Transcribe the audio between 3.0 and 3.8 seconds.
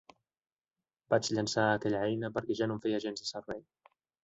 gens de servei.